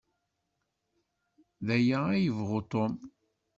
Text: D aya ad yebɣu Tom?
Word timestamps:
D 1.65 1.67
aya 1.75 1.99
ad 2.13 2.21
yebɣu 2.23 2.59
Tom? 2.71 2.93